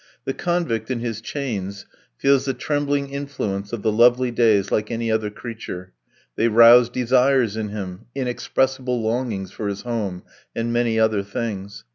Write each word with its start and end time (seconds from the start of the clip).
The 0.25 0.33
convict, 0.33 0.89
in 0.89 0.99
his 0.99 1.21
chains, 1.21 1.85
feels 2.17 2.45
the 2.45 2.55
trembling 2.55 3.11
influence 3.11 3.71
of 3.71 3.83
the 3.83 3.91
lovely 3.91 4.31
days 4.31 4.71
like 4.71 4.89
any 4.89 5.11
other 5.11 5.29
creature; 5.29 5.93
they 6.35 6.47
rouse 6.47 6.89
desires 6.89 7.55
in 7.55 7.69
him, 7.69 8.07
inexpressible 8.15 8.99
longings 8.99 9.51
for 9.51 9.67
his 9.67 9.81
home, 9.81 10.23
and 10.55 10.73
many 10.73 10.99
other 10.99 11.21
things. 11.21 11.83